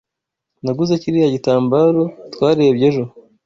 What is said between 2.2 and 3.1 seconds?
twarebye ejo.